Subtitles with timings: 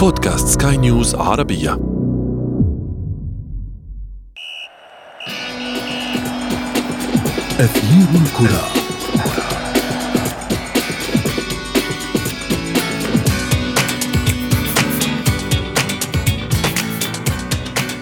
[0.00, 1.72] بودكاست سكاي نيوز عربية.
[7.60, 8.64] أثير الكرة.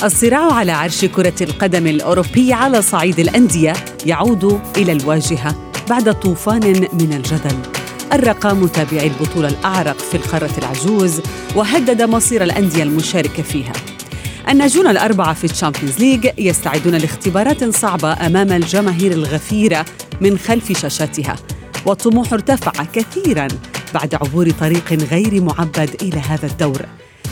[0.05, 3.73] الصراع على عرش كرة القدم الأوروبي على صعيد الأندية
[4.07, 5.55] يعود إلى الواجهة
[5.91, 7.78] بعد طوفان من الجدل.
[8.13, 11.21] أرق متابعي البطولة الأعرق في القارة العجوز
[11.57, 13.73] وهدد مصير الأندية المشاركة فيها.
[14.49, 19.85] الناجون الأربعة في ال Champions League يستعدون لاختبارات صعبة أمام الجماهير الغفيرة
[20.21, 21.37] من خلف شاشاتها.
[21.87, 23.49] والطموح ارتفع كثيراً
[23.95, 26.83] بعد عبور طريق غير معبد إلى هذا الدور.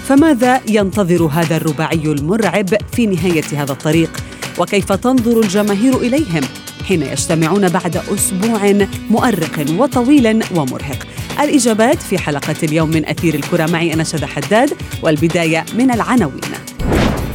[0.09, 4.11] فماذا ينتظر هذا الرباعي المرعب في نهاية هذا الطريق؟
[4.59, 6.43] وكيف تنظر الجماهير إليهم؟
[6.89, 11.07] حين يجتمعون بعد أسبوع مؤرق وطويل ومرهق؟
[11.41, 14.73] الإجابات في حلقة اليوم من أثير الكرة معي أنا شذى حداد
[15.03, 16.41] والبداية من العناوين.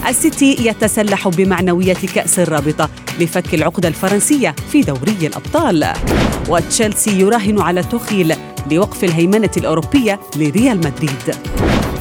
[0.07, 5.93] السيتي يتسلح بمعنوية كأس الرابطة لفك العقدة الفرنسية في دوري الأبطال.
[6.49, 8.35] وتشيلسي يراهن على توخيل
[8.71, 11.35] لوقف الهيمنة الأوروبية لريال مدريد.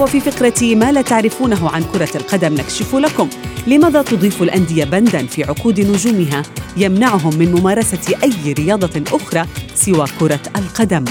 [0.00, 3.28] وفي فقرة ما لا تعرفونه عن كرة القدم نكشف لكم
[3.66, 6.42] لماذا تضيف الأندية بندا في عقود نجومها
[6.76, 11.04] يمنعهم من ممارسة أي رياضة أخرى سوى كرة القدم.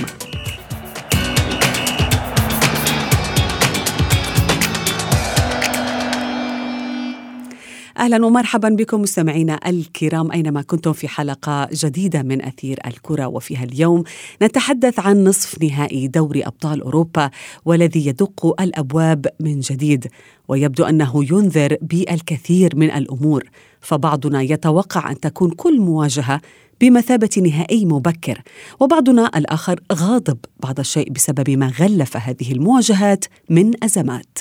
[8.00, 13.28] أهلا ومرحبا بكم مستمعينا الكرام أينما كنتم في حلقة جديدة من أثير الكرة.
[13.28, 14.03] وفيها اليوم
[14.41, 17.30] نتحدث عن نصف نهائي دوري أبطال أوروبا
[17.66, 20.08] والذي يدق الأبواب من جديد
[20.47, 23.44] ويبدو أنه ينذر بالكثير من الأمور.
[23.81, 26.41] فبعضنا يتوقع أن تكون كل مواجهة
[26.81, 28.41] بمثابة نهائي مبكر
[28.80, 34.38] وبعضنا الآخر غاضب بعض الشيء بسبب ما غلف هذه المواجهات من أزمات.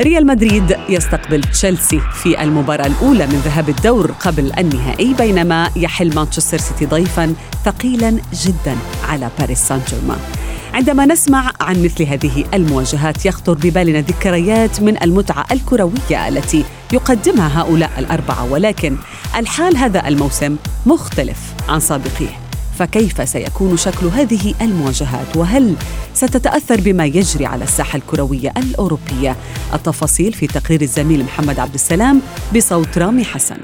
[0.00, 6.58] ريال مدريد يستقبل تشيلسي في المباراة الأولى من ذهاب الدور قبل النهائي بينما يحل مانشستر
[6.58, 8.76] سيتي ضيفا ثقيلا جدا
[9.08, 10.18] على باريس سان جيرمان
[10.74, 17.90] عندما نسمع عن مثل هذه المواجهات يخطر ببالنا ذكريات من المتعة الكروية التي يقدمها هؤلاء
[17.98, 18.96] الأربعة ولكن
[19.36, 20.56] الحال هذا الموسم
[20.86, 21.38] مختلف
[21.68, 22.47] عن سابقيه.
[22.78, 25.74] فكيف سيكون شكل هذه المواجهات؟ وهل
[26.14, 29.36] ستتأثر بما يجري على الساحة الكروية الأوروبية؟
[29.74, 32.20] التفاصيل في تقرير الزميل محمد عبد السلام
[32.56, 33.56] بصوت رامي حسن.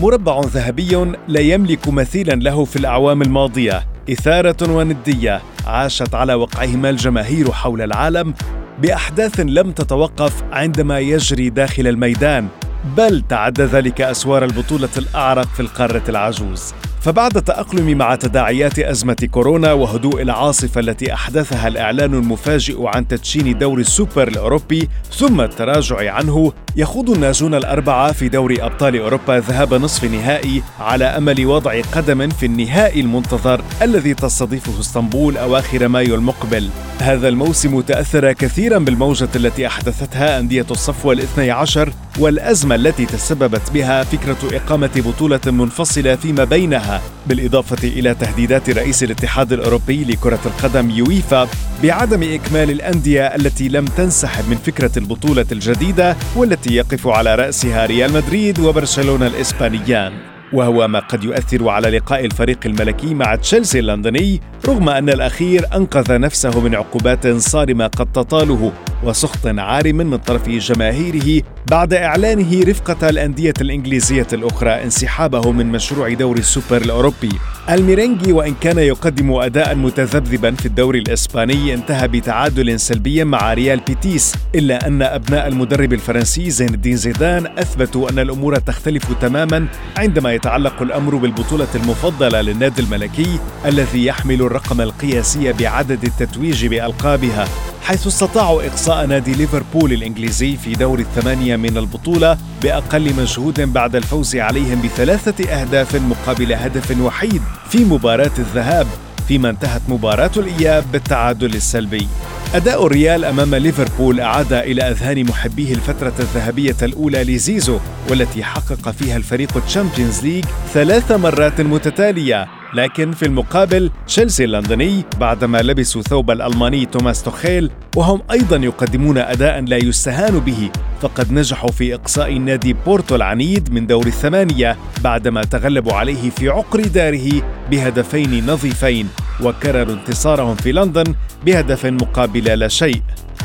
[0.00, 7.52] مربع ذهبي لا يملك مثيلا له في الأعوام الماضية إثارة وندية عاشت على وقعهما الجماهير
[7.52, 8.34] حول العالم
[8.82, 12.48] بأحداث لم تتوقف عندما يجري داخل الميدان
[12.96, 16.74] بل تعدى ذلك أسوار البطولة الأعرق في القارة العجوز.
[17.06, 23.82] فبعد التأقلم مع تداعيات أزمة كورونا وهدوء العاصفة التي أحدثها الإعلان المفاجئ عن تدشين دوري
[23.82, 30.62] السوبر الأوروبي ثم التراجع عنه يخوض الناجون الأربعة في دوري أبطال أوروبا ذهاب نصف نهائي
[30.80, 36.68] على أمل وضع قدم في النهائي المنتظر الذي تستضيفه اسطنبول أواخر مايو المقبل.
[37.00, 44.04] هذا الموسم تأثر كثيرا بالموجة التي أحدثتها أندية الصفوة الاثني عشر والأزمة التي تسببت بها
[44.04, 46.95] فكرة إقامة بطولة منفصلة فيما بينها.
[47.26, 51.48] بالإضافة إلى تهديدات رئيس الاتحاد الأوروبي لكرة القدم يويفا
[51.82, 58.12] بعدم إكمال الأندية التي لم تنسحب من فكرة البطولة الجديدة والتي يقف على رأسها ريال
[58.12, 60.12] مدريد وبرشلونة الإسبانيان.
[60.52, 66.18] وهو ما قد يؤثر على لقاء الفريق الملكي مع تشيلسي اللندني رغم أن الأخير أنقذ
[66.18, 68.72] نفسه من عقوبات صارمة قد تطاله
[69.04, 76.40] وسخط عارم من طرف جماهيره بعد إعلانه رفقة الأندية الإنجليزية الأخرى انسحابه من مشروع دوري
[76.40, 77.28] السوبر الأوروبي.
[77.70, 84.34] الميرينجي وإن كان يقدم أداء متذبذبا في الدوري الإسباني انتهى بتعادل سلبي مع ريال بيتيس
[84.54, 89.66] إلا أن أبناء المدرب الفرنسي زين الدين زيدان أثبتوا أن الأمور تختلف تماما
[89.96, 97.48] عندما يتعلق الأمر بالبطولة المفضلة للنادي الملكي الذي يحمل الرقم القياسي بعدد التتويج بألقابها.
[97.86, 104.36] حيث استطاعوا إقصاء نادي ليفربول الإنجليزي في دور الثمانية من البطولة بأقل مجهود بعد الفوز
[104.36, 108.86] عليهم بثلاثة أهداف مقابل هدف وحيد في مباراة الذهاب
[109.28, 112.08] فيما انتهت مباراة الإياب بالتعادل السلبي.
[112.54, 117.78] أداء الريال أمام ليفربول أعاد إلى أذهان محبيه الفترة الذهبية الأولى لزيزو
[118.10, 122.46] والتي حقق فيها الفريق Champions League ثلاث مرات متتالية.
[122.76, 129.60] لكن في المقابل تشيلسي اللندني بعدما لبسوا ثوب الألماني توماس توخيل وهم أيضا يقدمون أداء
[129.60, 130.70] لا يستهان به
[131.00, 136.80] فقد نجحوا في إقصاء نادي بورتو العنيد من دور الثمانية بعدما تغلبوا عليه في عقر
[136.80, 139.08] داره بهدفين نظيفين
[139.42, 141.14] وكرروا انتصارهم في لندن
[141.46, 143.02] بهدف مقابل لا شيء.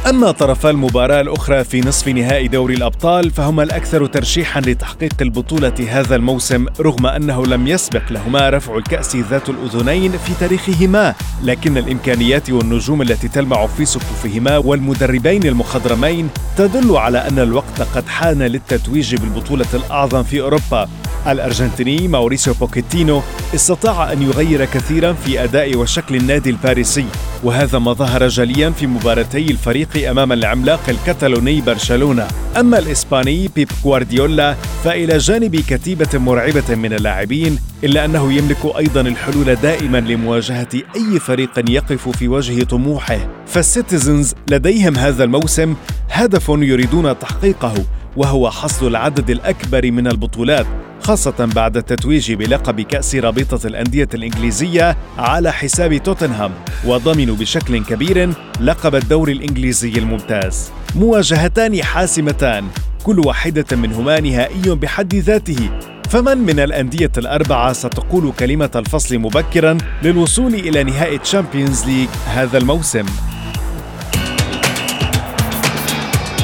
[0.10, 6.16] أما طرفا المباراة الأخرى في نصف نهائي دوري الأبطال فهما الأكثر ترشيحا لتحقيق البطولة هذا
[6.16, 13.02] الموسم رغم أنه لم يسبق لهما رفع الكأس ذات الأذنين في تاريخهما لكن الإمكانيات والنجوم
[13.02, 20.24] التي تلمع في صفوفهما والمدربين المخضرمين تدل على أن الوقت قد حان للتتويج بالبطولة الأعظم
[20.24, 20.90] في أوروبا.
[21.28, 23.22] الأرجنتيني ماوريسيو بوكيتينو
[23.56, 27.06] استطاع أن يغير كثيرا في أداء وشكل النادي الباريسي
[27.44, 32.28] وهذا ما ظهر جليا في مباراتي الفريق أمام العملاق الكتالوني برشلونة.
[32.60, 39.56] أما الإسباني بيب غوارديولا فإلى جانب كتيبة مرعبة من اللاعبين إلا أنه يملك أيضا الحلول
[39.56, 43.20] دائما لمواجهة أي فريق يقف في وجه طموحه.
[43.46, 45.76] فالسيتيزنز لديهم هذا الموسم
[46.12, 47.74] هدف يريدون تحقيقه
[48.18, 50.66] وهو حصد العدد الأكبر من البطولات.
[51.04, 56.52] خاصة بعد التتويج بلقب كأس رابطة الأندية الإنجليزية على حساب توتنهام
[56.86, 60.72] وضمنوا بشكل كبير لقب الدوري الإنجليزي الممتاز.
[60.96, 62.68] مواجهتان حاسمتان
[63.04, 65.70] كل واحدة منهما نهائي بحد ذاته.
[66.10, 73.06] فمن من الأندية الأربعة ستقول كلمة الفصل مبكرا للوصول إلى نهائي Champions League هذا الموسم.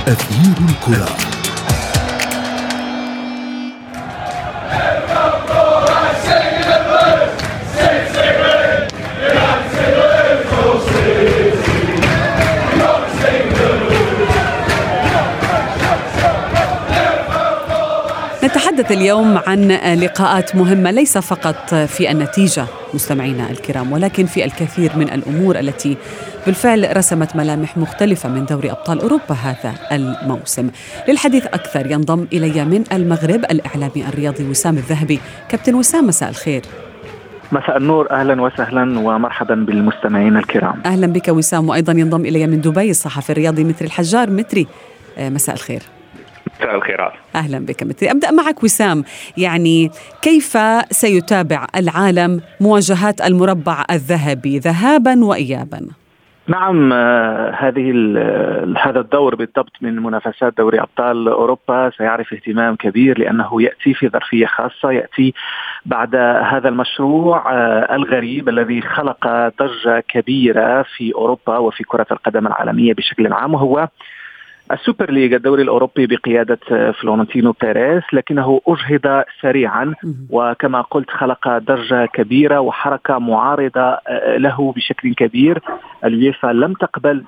[0.08, 1.27] أثير الكرة.
[18.88, 25.10] نتحدث اليوم عن لقاءات مهمة ليس فقط في النتيجة مستمعينا الكرام ولكن في الكثير من
[25.10, 25.98] الأمور التي
[26.46, 30.70] بالفعل رسمت ملامح مختلفة من دوري أبطال أوروبا هذا الموسم.
[31.08, 35.20] للحديث أكثر ينضم إلي من المغرب الإعلامي الرياضي وسام الذهبي.
[35.50, 36.62] كابتن وسام مساء الخير.
[37.52, 40.82] مساء النور أهلا وسهلا ومرحبا بالمستمعين الكرام.
[40.86, 44.30] أهلا بك وسام وأيضا ينضم إلي من دبي الصحفي الرياضي متري الحجار.
[44.30, 44.68] متري
[45.18, 45.97] آه، مساء الخير.
[46.60, 47.84] مساء الخيرات أهلا بك.
[47.84, 49.04] متري أبدأ معك وسام.
[49.38, 50.58] يعني كيف
[50.90, 55.88] سيتابع العالم مواجهات المربع الذهبي ذهابا وايابا؟
[56.48, 57.92] نعم آه، هذه
[58.78, 61.92] هذا الدور بالضبط من منافسات دوري أبطال أوروبا.
[61.98, 65.34] سيعرف اهتمام كبير لأنه يأتي في ظرفية خاصة يأتي
[65.86, 66.16] بعد
[66.52, 69.28] هذا المشروع آه، الغريب الذي خلق
[69.60, 73.88] ضجة كبيرة في أوروبا وفي كرة القدم العالمية بشكل عام وهو
[74.72, 76.60] ال Super League الدوري الأوروبي بقيادة
[76.92, 79.94] فلورنتينو بيريز لكنه أجهض سريعا
[80.30, 85.62] وكما قلت خلق ضجه كبيرة وحركة معارضة آه، له بشكل كبير.
[86.06, 87.24] اليوفا لم تقبل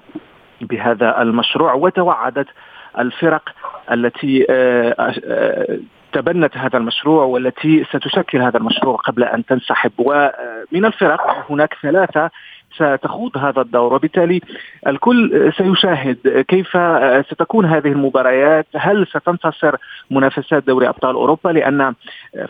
[0.62, 2.48] بهذا المشروع وتوعدت
[3.00, 3.50] الفرق
[3.92, 4.96] التي آه،
[5.26, 5.80] آه،
[6.14, 9.92] تبنت هذا المشروع والتي ستشكل هذا المشروع قبل أن تنسحب.
[9.98, 12.30] ومن الفرق هناك ثلاثة
[12.76, 13.94] ستخوض هذا الدور.
[13.94, 14.42] وبالتالي
[14.88, 16.78] الكل سيشاهد كيف
[17.30, 18.68] ستكون هذه المباريات.
[18.76, 19.76] هل ستنتصر
[20.12, 21.94] منافسات دوري أبطال أوروبا؟ لأن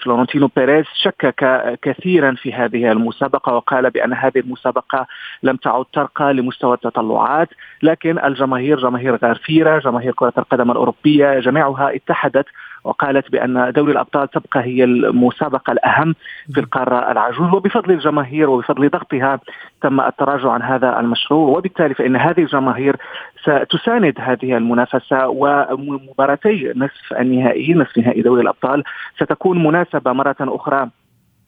[0.02, 5.08] فلورنتينو بيريز شكك كثيرا في هذه المسابقة وقال بأن هذه المسابقة
[5.44, 7.50] لم تعد ترقى لمستوى التطلعات.
[7.84, 12.46] لكن الجماهير جماهير غفيرة جماهير كرة القدم الأوروبية جميعها اتحدت
[12.84, 16.16] وقالت بأن دوري الأبطال تبقى هي المسابقة الأهم
[16.54, 17.54] في القارة العجوز.
[17.54, 19.40] وبفضل الجماهير وبفضل ضغطها
[19.82, 21.58] تم التراجع عن هذا المشروع.
[21.58, 22.96] وبالتالي فإن هذه الجماهير
[23.42, 28.84] ستساند هذه المنافسة ومباراتي نصف النهائي نصف نهائي دوري الأبطال
[29.16, 30.90] ستكون مناسبة مرة أخرى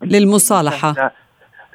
[0.03, 1.11] للمصالحة.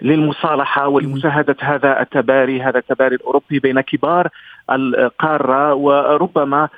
[0.02, 4.28] للمصالحة ولمشاهدة هذا التباري هذا التباري الأوروبي بين كبار
[4.70, 5.74] القارة.
[5.74, 6.68] وربما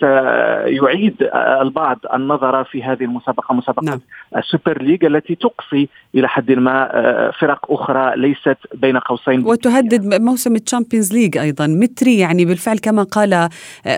[0.00, 4.00] سيعيد البعض النظر في هذه المسابقة مسابقة نعم.
[4.36, 9.46] ال Super League التي تقصي إلى حد ما آه، فرق أخرى ليست بين قوسين.
[9.46, 11.66] وتهدد موسم ال Champions League أيضا.
[11.66, 13.48] متري يعني بالفعل كما قال آه،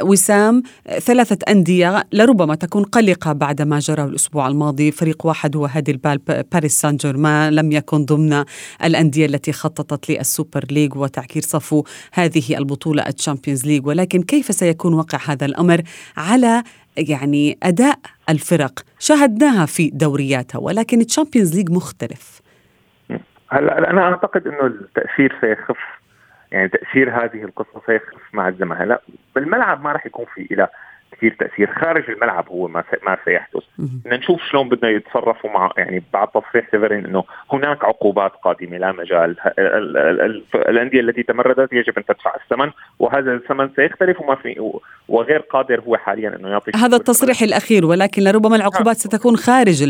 [0.03, 0.63] وسام
[0.99, 4.91] ثلاثة أندية لربما تكون قلقة بعد ما جرى الأسبوع الماضي.
[4.91, 6.19] فريق واحد هو هادئ البال
[6.53, 8.45] باريس سان جيرمان لم يكن ضمن
[8.85, 14.55] الأندية التي خططت لل Super League وتعكير صفو هذه البطولة ال Champions League ولكن كيف
[14.55, 15.83] سيكون وقع هذا الأمر
[16.17, 16.63] على
[16.97, 18.81] يعني أداء الفرق.
[18.99, 22.41] شاهدناها في دورياتها ولكن ال Champions League مختلف.
[23.49, 25.77] هلا أنا أعتقد إنه التأثير سيخف.
[26.53, 28.77] يعني تأثير هذه القصة سيخف مع الزمن.
[28.77, 29.03] هلا
[29.35, 30.69] بالملعب ما راح يكون في إلها
[31.17, 33.63] كثير تأثير خارج الملعب هو ما ما سيحدث.
[33.79, 38.93] بدنا نشوف شلون بدنا يتصرفوا مع يعني بعد تصريح سيفرين إنه هناك عقوبات قادمة لا
[38.93, 39.37] مجال.
[40.55, 45.97] الأندية التي تمردت يجب أن تدفع الثمن وهذا الثمن سيختلف وما في وغير قادر هو
[45.97, 49.83] حاليا إنه يعطي هذا التصريح الأخير ولكن لربما العقوبات ستكون خارج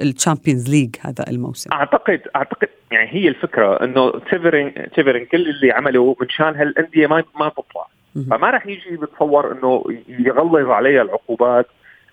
[0.00, 1.72] ال Champions League هذا الموسم.
[1.72, 7.24] اعتقد أعتقد يعني هي الفكرة إنه سيفرين سيفرين كل اللي عمله من شان هالأندية ما
[7.40, 7.86] ما تطلع.
[8.30, 11.66] فما راح يجي بتصور إنه يغلظ عليها العقوبات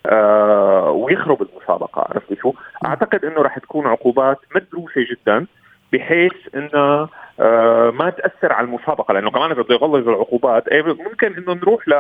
[0.05, 2.53] آه ويخرب المسابقة عرفت شو؟
[2.85, 5.45] أعتقد إنه راح تكون عقوبات مدروسة جدا
[5.93, 7.07] بحيث إنه
[7.39, 11.93] آه ما تأثر على المسابقة لأنه كمان بده يغلظ العقوبات إيه، ممكن إنه نروح ل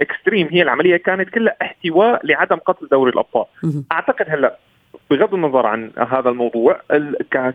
[0.00, 3.44] اكستريم هي العملية كانت كلها احتواء لعدم قتل دوري الأبطال.
[3.92, 4.56] أعتقد هلأ
[5.10, 6.80] بغض النظر عن هذا الموضوع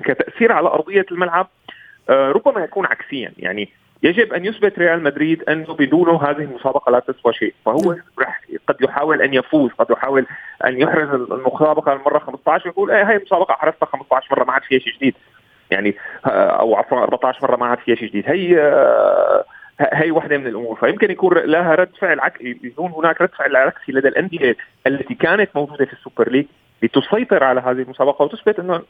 [0.03, 1.47] كتأثير على أرضية الملعب
[2.09, 3.69] آه ربما يكون عكسيا يعني
[4.03, 8.75] يجب أن يثبت ريال مدريد أنه بدونه هذه المسابقة لا تسوى شيء، فهو رح قد
[8.81, 10.25] يحاول أن يفوز، قد يحاول
[10.65, 14.79] أن يحرز المسابقة المره 15 يقول إيه هي المسابقه حرزتها 15 مرة ما عاد فيها
[14.79, 15.15] شيء جديد.
[15.71, 18.55] يعني أو عفوا 14 مرة ما عاد فيها شيء جديد، هي
[19.79, 20.75] هي واحدة من الأمور.
[20.75, 25.49] فيمكن يكون لها رد فعل عكسي يكون هناك رد فعل عكسي لدى الأندية التي كانت
[25.55, 26.45] موجودة في ال Super League
[26.83, 28.81] لتسيطر على هذه المسابقة وتثبت إنه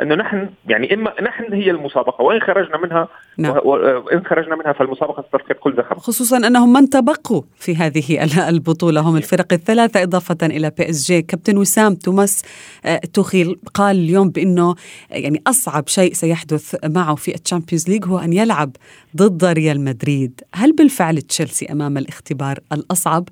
[0.00, 3.08] انه نحن يعني إما نحن هي المسابقة وإن خرجنا منها
[3.38, 3.56] نعم.
[3.64, 9.16] وان خرجنا منها فالمسابقة ستفقد كل زخم خصوصا أنهم من تبقوا في هذه البطولة هم
[9.16, 11.22] الفرق الثلاثة إضافة إلى PSG.
[11.22, 12.42] كابتن وسام توماس
[12.84, 14.74] آه، توخيل قال اليوم بأنه
[15.10, 18.70] يعني أصعب شيء سيحدث معه في ال Champions League هو أن يلعب
[19.16, 20.40] ضد ريال مدريد.
[20.54, 23.28] هل بالفعل تشيلسي أمام الاختبار الأصعب؟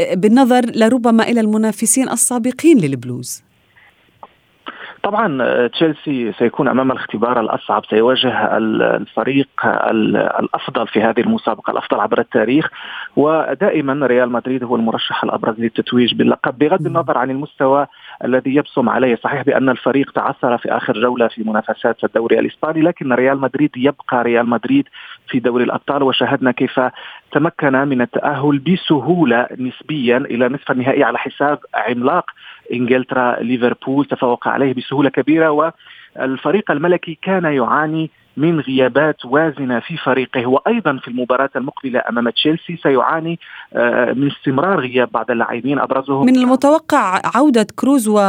[0.00, 3.45] آه، بالنظر لربما إلى المنافسين السابقين للبلوز.
[5.06, 9.48] طبعا آه، تشيلسي سيكون أمام الاختبار الأصعب سيواجه الفريق
[10.40, 12.70] الأفضل في هذه المسابقة الأفضل عبر التاريخ.
[13.16, 16.58] ودائما ريال مدريد هو المرشح الأبرز للتتويج باللقب.
[16.58, 17.86] بغض النظر عن المستوى
[18.24, 23.12] الذي يبصم عليه صحيح بأن الفريق تعثر في آخر جولة في منافسات الدوري الإسباني لكن
[23.12, 24.88] ريال مدريد يبقى ريال مدريد
[25.28, 26.02] في دوري الأبطال.
[26.02, 26.80] وشاهدنا كيف
[27.32, 32.30] تمكن من التأهل بسهولة نسبيا إلى نصف النهائي على حساب عملاق.
[32.72, 35.72] إنجلترا ليفربول تفوق عليه بسهولة كبيرة
[36.16, 40.46] والفريق الملكي كان يعاني من غيابات وازنة في فريقه.
[40.46, 43.38] وأيضا في المباراة المقبلة أمام تشيلسي سيعاني
[43.74, 46.26] آه، من استمرار غياب بعض اللاعبين أبرزهم.
[46.26, 48.20] من المتوقع عودة كروز و...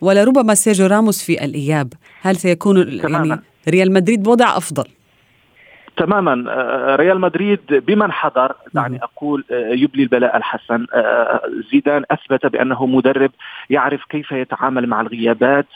[0.00, 1.92] ولربما سيرجيو راموس في الإياب.
[2.22, 4.84] هل سيكون يعني ريال مدريد بوضع أفضل؟
[5.96, 6.44] تماما.
[6.48, 10.86] آه، ريال مدريد بمن حضر؟ دعني أقول آه، يبلي البلاء الحسن.
[10.94, 11.40] آه،
[11.72, 13.30] زيدان أثبت بأنه مدرب
[13.70, 15.66] يعرف كيف يتعامل مع الغيابات.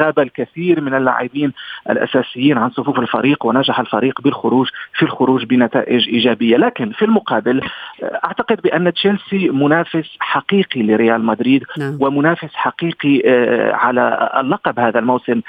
[0.00, 1.52] غاب الكثير من اللاعبين
[1.90, 6.56] الأساسيين عن صفوف الفريق ونجح الفريق بالخروج في الخروج بنتائج إيجابية.
[6.56, 7.60] لكن في المقابل
[8.02, 11.98] أعتقد بأن تشيلسي منافس حقيقي لريال مدريد نعم.
[12.00, 13.22] ومنافس حقيقي
[13.72, 15.40] على اللقب هذا الموسم.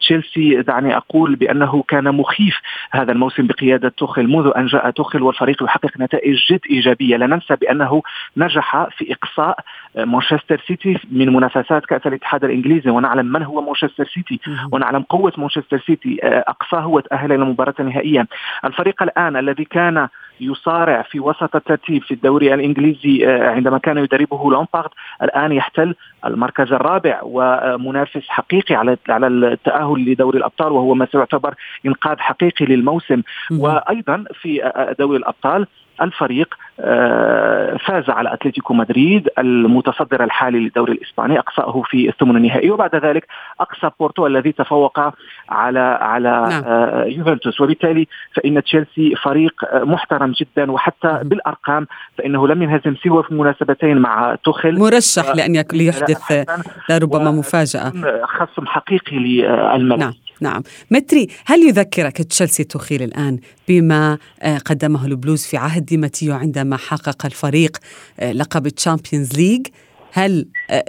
[0.00, 2.60] تشيلسي دعني أقول بأنه كان مخيف
[2.90, 7.16] هذا الموسم بقيادة توخل منذ أن جاء توخل والفريق يحقق نتائج جد إيجابية.
[7.16, 8.02] لا ننسى بأنه
[8.36, 9.58] نجح في إقصاء
[9.96, 12.90] مانشستر سيتي من منافسات كأس الاتحاد الإنجليزي.
[12.90, 14.40] ونعلم من هو مانشستر سيتي.
[14.72, 18.26] ونعلم قوة مانشستر سيتي أقصاه وتأهل إلى المباراة النهائية
[18.64, 20.08] الفريق الآن الذي كان
[20.40, 24.90] يصارع في وسط الترتيب في الدوري الإنجليزي آه، عندما كان يدربه لامبارد
[25.22, 31.54] الآن يحتل المركز الرابع ومنافس حقيقي على على التأهل لدوري الأبطال وهو ما سيعتبر
[31.86, 33.22] إنقاذ حقيقي للموسم.
[33.50, 35.66] وأيضا في آه، آه، دوري الأبطال
[36.02, 42.70] الفريق آه، فاز على أتلتيكو مدريد المتصدر الحالي للدوري الإسباني أقصأه في الثمن النهائي.
[42.70, 43.26] وبعد ذلك
[43.60, 45.00] أقصى بورتو الذي تفوق
[45.48, 46.62] على على نعم.
[46.66, 47.60] آه، يوفنتوس.
[47.60, 51.86] وبالتالي فإن تشيلسي فريق محترم جدا وحتى بالأرقام
[52.18, 56.44] فإنه لم ينهزم سوى في مناسبتين مع توخل مرشح لأن ليحدث
[56.90, 57.92] لربما مفاجأة.
[58.24, 59.98] خصم حقيقي للملك.
[59.98, 60.12] نعم.
[60.40, 60.62] نعم.
[60.90, 63.38] متري هل يذكرك تشيلسي توخيل الآن
[63.68, 67.76] بما آه، قدمه البلوز في عهد ديماتيو عندما حقق الفريق
[68.20, 69.66] آه، لقب Champions League
[70.12, 70.84] هل آه،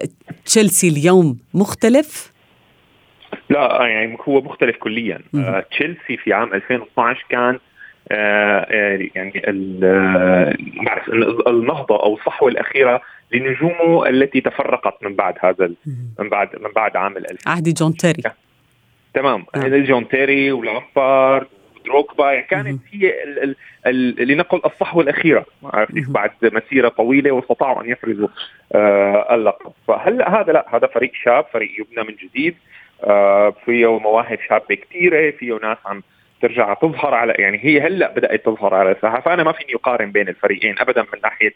[0.45, 2.31] تشيلسي اليوم مختلف؟
[3.49, 5.19] لا يعني هو مختلف كليا.
[5.71, 7.59] تشيلسي في عام 2012 كان
[9.15, 9.41] يعني
[10.85, 11.09] بعرف
[11.47, 13.01] النهضة أو الصحوة الأخيرة
[13.31, 15.71] لنجومه التي تفرقت من بعد هذا
[16.19, 18.23] من بعد من بعد عام 2000 عهد جون تيري.
[19.17, 19.45] تمام.
[19.55, 19.67] آه.
[19.67, 22.31] جون تيري ولامبارد ودروكبا.
[22.31, 23.13] يعني كانت هي
[24.19, 25.45] لنقل الصحوة الأخيرة.
[25.63, 28.27] عرفت بعد مسيرة طويلة واستطاعوا أن يفرزوا
[28.75, 29.71] آه اللقب.
[29.87, 32.55] فهلا هذا لا هذا فريق شاب فريق يبنى من جديد.
[33.03, 36.03] آه فيه مواهب شابة كثيره فيه ناس عم
[36.41, 40.29] ترجع تظهر على يعني هي هلأ بدأت تظهر على الساحه فأنا ما فيني أقارن بين
[40.29, 41.53] الفريقين ابدا من ناحية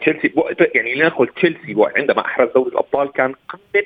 [0.00, 0.32] تشيلسي.
[0.74, 3.84] يعني لنقل تشيلسي عندما أحرز دوري الأبطال كان قمة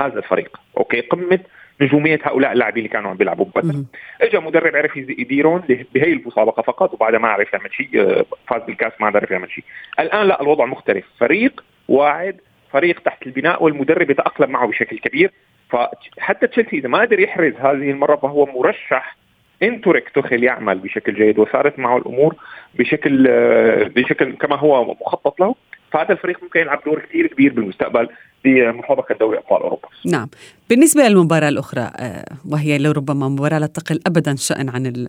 [0.00, 0.60] هذا الفريق.
[0.76, 1.38] okay قمة
[1.80, 3.84] نجومية هؤلاء اللاعبين اللي كانوا عم بيلعبوا ببدر
[4.20, 5.62] اجى مدرب عرف يديرهم
[5.94, 9.64] بهي المسابقة فقط وبعدها ما عرف يعمل شيء آه، فاز بالكاس ما عرف يعمل شيء.
[10.00, 11.04] الآن لا الوضع مختلف.
[11.20, 12.36] فريق واعد
[12.72, 15.30] فريق تحت البناء والمدرب يتأقلم معه بشكل كبير.
[15.70, 19.16] فحتى تشيلسي إذا ما قدر يحرز هذه المرة فهو مرشح
[19.62, 22.34] إن ترك توخل يعمل بشكل جيد وصارت معه الأمور
[22.74, 25.54] بشكل آه، بشكل كما هو مخطط له.
[25.94, 28.08] فهذا الفريق ممكن يلعب دور كثير كبير بالمستقبل
[28.44, 29.88] بمسابقة دوري أبطال أوروبا.
[30.06, 30.28] نعم.
[30.70, 35.06] بالنسبة للمباراة الأخرى آه، وهي لربما مباراة لا تقل أبدا شأن عن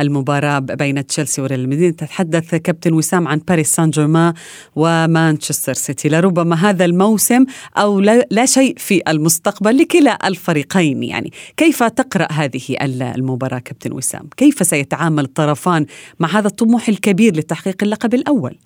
[0.00, 1.94] المباراة بين تشيلسي وريال مدريد.
[1.94, 4.34] تتحدث كابتن وسام عن باريس سان جيرمان
[4.76, 6.08] ومانشستر سيتي.
[6.08, 7.44] لربما هذا الموسم
[7.76, 11.32] أو لا شيء في المستقبل لكلا الفريقين يعني.
[11.56, 12.76] كيف تقرأ هذه
[13.14, 15.86] المباراة كابتن وسام؟ كيف سيتعامل الطرفان
[16.20, 18.56] مع هذا الطموح الكبير لتحقيق اللقب الأول؟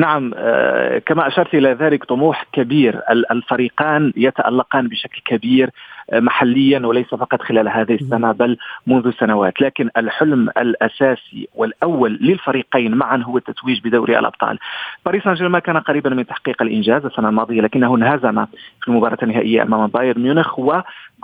[0.00, 3.00] نعم آه، كما أشرت إلى ذلك طموح كبير.
[3.30, 5.70] الفريقان يتألقان بشكل كبير
[6.12, 13.16] محليا وليس فقط خلال هذه السنة بل منذ سنوات، لكن الحلم الأساسي والأول للفريقين معا
[13.16, 14.58] هو التتويج بدوري الأبطال.
[15.06, 18.46] باريس سان جيرمان كان قريبا من تحقيق الإنجاز السنة الماضية لكنه انهزم
[18.80, 20.58] في المباراة النهائية أمام بايرن ميونخ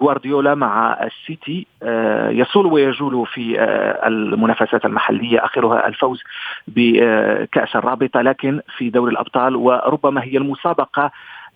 [0.00, 6.22] وغوارديولا مع السيتي آه، يصول ويجول في آه، المنافسات المحلية آخرها الفوز
[6.68, 11.10] بكأس الرابطة لكن في دوري الأبطال وربما هي المسابقة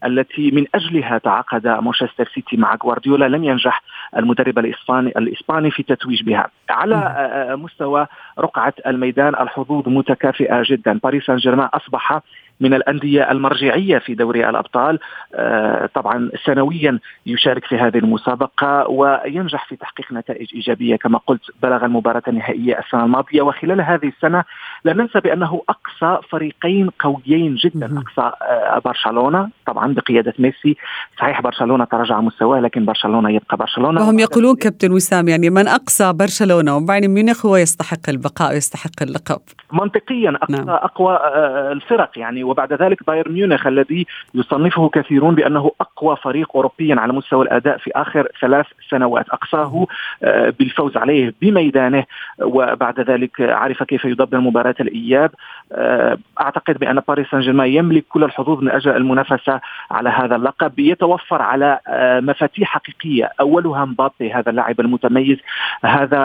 [0.04, 3.82] التي من أجلها تعاقد مانشستر سيتي مع غوارديولا لم ينجح
[4.16, 6.48] المدرب الاسباني الإسباني في التتويج بها.
[6.70, 8.06] على آه، مستوى
[8.38, 10.98] رقعة الميدان الحظوظ متكافئة جدا.
[11.02, 12.20] باريس سان جيرمان أصبح
[12.60, 14.98] من الأندية المرجعية في دوري الأبطال.
[15.34, 21.84] آه، طبعا سنويا يشارك في هذه المسابقة وينجح في تحقيق نتائج إيجابية كما قلت بلغ
[21.84, 23.42] المباراة النهائية السنة الماضية.
[23.42, 24.44] وخلال هذه السنة
[24.84, 30.76] لا ننسى بأنه أقصى فريقين قويين جدا أقصى آه، برشلونة طبعا بقيادة ميسي.
[31.18, 34.00] صحيح برشلونة تراجع مستواه لكن برشلونة يبقى برشلونة.
[34.00, 39.40] وهم يقولون كابتن وسام يعني من أقصى برشلونة وبايرن ميونخ هو يستحق البقاء ويستحق اللقب.
[39.72, 40.68] منطقيا أقصى نعم.
[40.70, 42.44] أقوى آه، الفرق يعني.
[42.50, 47.90] وبعد ذلك بايرن ميونخ الذي يصنفه كثيرون بأنه أقوى فريق اوروبيا على مستوى الأداء في
[47.94, 49.28] آخر ثلاث سنوات.
[49.28, 49.86] أقصاه
[50.22, 52.04] آه، بالفوز عليه بميدانه
[52.42, 55.30] وبعد ذلك عرف كيف يدبر مباراة الإياب.
[55.72, 60.78] آه، أعتقد بأن باريس سان جيرمان يملك كل الحظوظ من أجل المنافسة على هذا اللقب.
[60.78, 63.30] يتوفر على آه، مفاتيح حقيقية.
[63.40, 65.38] أولها مبابي هذا اللاعب المتميز
[65.84, 66.20] هذا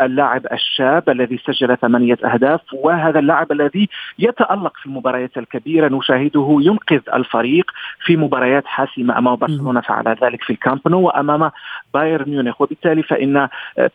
[0.00, 5.65] اللاعب الشاب الذي سجل ثمانية أهداف وهذا اللاعب الذي يتألق في المباريات الكبيرة.
[5.66, 7.70] كبيرة نشاهده ينقذ الفريق
[8.04, 11.50] في مباريات حاسمة أمام برشلونة فعل ذلك في الكامب نو وأمام
[11.94, 12.60] بايرن ميونخ.
[12.60, 13.48] وبالتالي فإن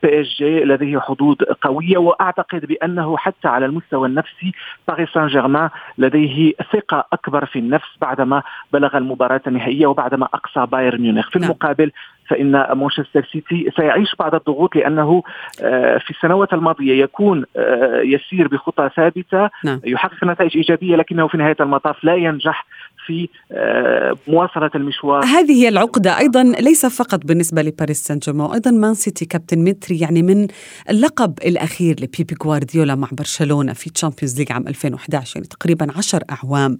[0.04, 4.52] PSG لديه حظوظ قوية وأعتقد بأنه حتى على المستوى النفسي
[4.88, 11.02] باريس سان جيرمان لديه ثقة أكبر في النفس بعدما بلغ المباراة النهائية وبعدما أقصى بايرن
[11.02, 11.30] ميونخ.
[11.30, 11.50] في نعم.
[11.50, 11.92] المقابل
[12.28, 15.24] فإن مانشستر سيتي سيعيش بعض الضغوط لأنه
[15.62, 19.82] آه، في السنوات الماضية يكون آه، يسير بخطى ثابتة نعم.
[19.86, 22.66] يحقق نتائج إيجابية لكنه في نهاية المطاف لا ينجح
[23.06, 25.24] في آه، مواصلة المشوار.
[25.26, 30.00] هذه هي العقدة أيضا ليس فقط بالنسبة لباريس سان جيرمان أيضا مان سيتي كابتن متري
[30.00, 30.48] يعني من
[30.90, 36.78] اللقب الأخير لبيب غوارديولا مع برشلونة في Champions League عام 2011 يعني تقريبا عشر أعوام.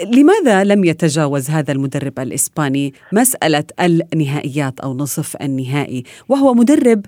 [0.00, 7.06] لماذا لم يتجاوز هذا المدرب الإسباني مسألة النهائيات؟ أو نصف النهائي وهو مدرب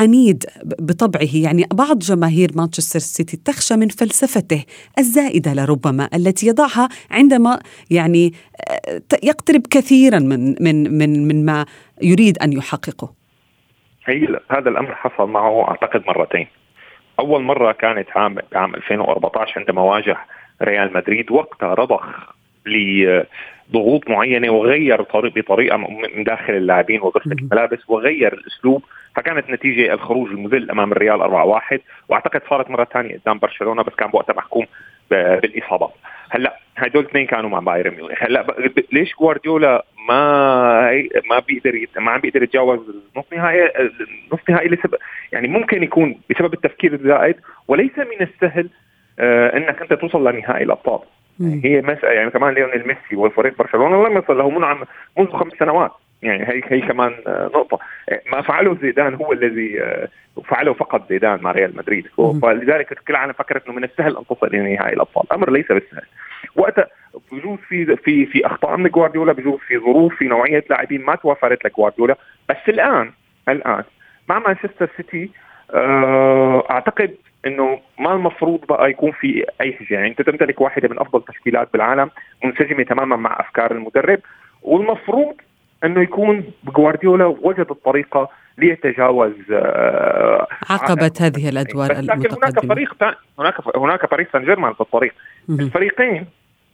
[0.00, 4.64] عنيد بطبعه يعني بعض جماهير مانشستر سيتي تخشى من فلسفته
[4.98, 8.32] الزائدة لربما التي يضعها عندما يعني
[8.70, 11.66] آه، يقترب كثيرا من من من من ما
[12.02, 13.12] يريد أن يحققه.
[14.06, 16.46] هي هذا الأمر حصل معه أعتقد مرتين.
[17.18, 20.16] أول مرة كانت عام عام 2014 عندما واجه
[20.62, 22.04] ريال مدريد وقتها رضخ
[23.70, 28.82] لضغوط معينة وغير طريق بطريقة من داخل اللاعبين وغرفة الملابس وغير الأسلوب
[29.16, 31.20] فكانت نتيجة الخروج المذل أمام الريال
[31.72, 34.66] 4-1 وأعتقد صارت مرة ثانية قدام برشلونة بس كان بوقتها محكوم
[35.10, 35.92] بالإصابات.
[36.30, 38.22] هلأ هدول الاثنين كانوا مع بايرن ميونخ.
[38.22, 38.46] هلأ
[38.92, 40.90] ليش جوارديولا ما
[41.30, 42.80] ما بيقدر ما عم بيقدر يتجاوز
[43.16, 44.94] النصف نهائي النصف نهائي لسبب
[45.32, 47.36] يعني ممكن يكون بسبب التفكير الزائد
[47.68, 48.68] وليس من السهل
[49.18, 51.00] آه إنك أنت توصل لنهائي الأبطال.
[51.40, 54.84] هي مسألة يعني كمان ليونيل ميسي وفريق برشلونة لم يصل له منعم
[55.18, 55.90] منذ خمس سنوات.
[56.22, 57.78] يعني هي هي كمان آه، نقطة.
[58.32, 60.08] ما فعله زيدان هو الذي آه،
[60.44, 62.06] فعله فقط زيدان مع ريال مدريد.
[62.42, 66.06] فلذلك كل العالم فكرت إنه من السهل أن تصل إلى نهائي الأبطال، الأمر ليس بالسهل.
[66.56, 66.86] وقتها
[67.32, 71.66] بجوز في في في أخطاء من جوارديولا بجوز في ظروف في نوعية لاعبين ما توفرت
[71.66, 72.16] لجوارديولا.
[72.48, 73.10] بس الآن
[73.48, 73.84] الآن
[74.28, 75.30] مع مانشستر سيتي
[75.74, 77.14] آه، أعتقد
[77.46, 79.92] إنه ما المفروض بقى يكون في أي شيء.
[79.92, 82.10] يعني أنت تمتلك واحدة من أفضل التشكيلات بالعالم
[82.44, 84.18] منسجمة تماما مع أفكار المدرب
[84.62, 85.34] والمفروض
[85.84, 86.44] إنه يكون
[86.76, 88.28] جوارديولا وجد الطريقة
[88.58, 92.94] ليتجاوز آه عقبة هذه الأدوار لكن هناك فريق
[93.38, 95.14] هناك هناك باريس سان جيرمان في الطريق.
[95.50, 96.26] الفريقين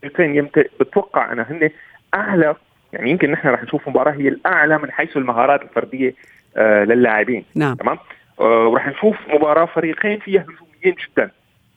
[0.04, 1.70] الفريقين بتوقع أنا هن
[2.14, 2.54] أعلى
[2.92, 6.14] يعني يمكن نحن رح نشوف مباراة هي الأعلى من حيث المهارات الفردية
[6.56, 7.44] آه للاعبين.
[7.54, 7.74] نعم.
[7.74, 7.98] تمام؟
[8.40, 11.31] آه ورح نشوف مباراة فريقين فيها هجوميين جدا.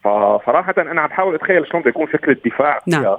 [0.03, 2.81] فصراحة أنا عم بحاول أتخيل شلون بده يكون شكل الدفاع.
[2.87, 3.17] نعم.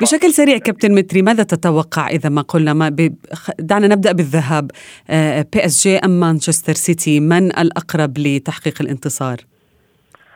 [0.00, 3.14] بشكل سريع كابتن متري ماذا تتوقع إذا ما قلنا ما ب...
[3.58, 4.70] دعنا نبدأ بالذهاب
[5.52, 9.36] PSG أم مانشستر سيتي؟ من الأقرب لتحقيق الانتصار؟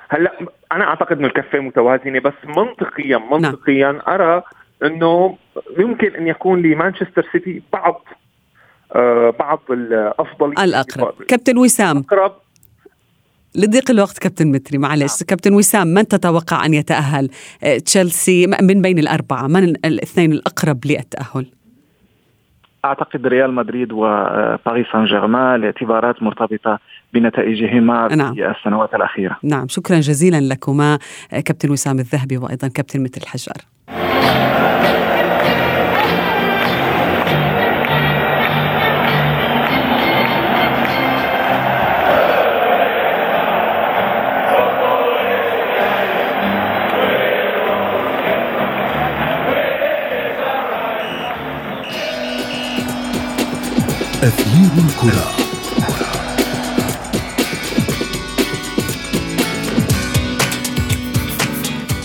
[0.08, 0.32] هلأ
[0.72, 4.02] أنا أعتقد أنه الكفة متوازنة بس منطقيا منطقيا نعم.
[4.08, 4.42] أرى
[4.82, 5.36] أنه
[5.78, 8.19] يمكن أن يكون لمانشستر سيتي بعض آه
[9.38, 12.32] بعض الأفضل الأقرب كابتن وسام أقرب
[13.54, 15.26] لضيق الوقت كابتن متري معلش نعم.
[15.28, 17.28] كابتن وسام من تتوقع أن يتأهل
[17.64, 21.46] آه، تشيلسي من بين الأربعة من الاثنين الأقرب للتأهل
[22.84, 26.78] أعتقد ريال مدريد وباريس سان جيرمان لاعتبارات مرتبطة
[27.14, 28.34] بنتائجهما نعم.
[28.34, 29.36] في السنوات الأخيرة.
[29.42, 30.98] نعم شكرا جزيلا لكما
[31.32, 33.56] آه، كابتن وسام الذهبي وأيضا كابتن متر الحجار.
[54.22, 55.30] أثير الكرة.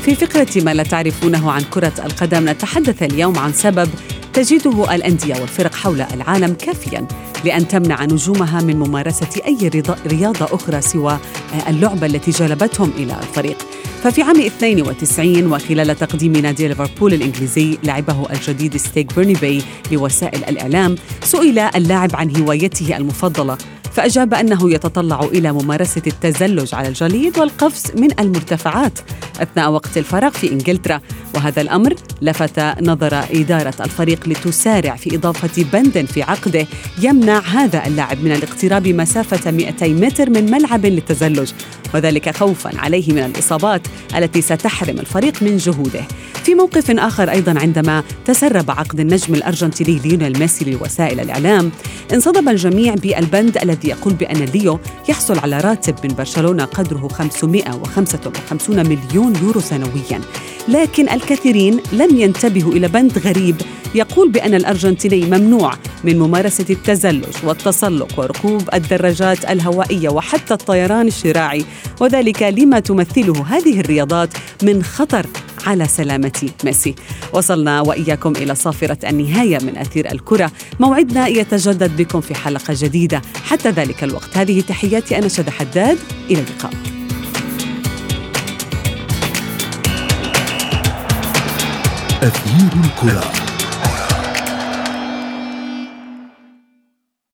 [0.03, 3.89] في فقرة ما لا تعرفونه عن كرة القدم نتحدث اليوم عن سبب
[4.33, 7.07] تجده الأندية والفرق حول العالم كافيا
[7.45, 11.19] لأن تمنع نجومها من ممارسة أي رياضة أخرى سوى
[11.67, 13.57] اللعبة التي جلبتهم إلى الفريق.
[14.05, 21.59] ففي عام 92 وخلال تقديم نادي ليفربول الإنجليزي لاعبه الجديد ستيغ بيورنباي لوسائل الإعلام سئل
[21.59, 23.57] اللاعب عن هوايته المفضلة.
[23.95, 28.99] فأجاب أنه يتطلع إلى ممارسة التزلج على الجليد والقفز من المرتفعات
[29.41, 31.01] أثناء وقت الفراغ في إنجلترا.
[31.35, 36.67] وهذا الأمر لفت نظر إدارة الفريق لتسارع في إضافة بند في عقده
[37.01, 41.51] يمنع هذا اللاعب من الاقتراب مسافة 200 متر من ملعب للتزلج
[41.93, 43.81] وذلك خوفا عليه من الإصابات
[44.17, 46.01] التي ستحرم الفريق من جهوده.
[46.43, 51.71] في موقف آخر أيضا عندما تسرب عقد النجم الأرجنتيني ليونيل ميسي لوسائل الإعلام
[52.13, 59.33] انصدم الجميع بالبند الذي يقول بأن ليو يحصل على راتب من برشلونة قدره 555 مليون
[59.41, 60.21] يورو سنويا.
[60.67, 63.55] لكن الكثيرين لم ينتبهوا إلى بند غريب
[63.95, 71.65] يقول بأن الأرجنتيني ممنوع من ممارسة التزلج والتسلق وركوب الدراجات الهوائية وحتى الطيران الشراعي.
[72.01, 74.29] وذلك لما تمثله هذه الرياضات
[74.63, 75.25] من خطر
[75.65, 76.95] على سلامة ميسي.
[77.33, 80.51] وصلنا وإياكم إلى صافرة النهاية من أثير الكرة.
[80.79, 83.21] موعدنا يتجدد بكم في حلقة جديدة.
[83.45, 84.37] حتى ذلك الوقت.
[84.37, 85.97] هذه تحياتي أنا شذى حداد.
[86.31, 86.73] إلى اللقاء.
[92.23, 93.44] أثير الكرة.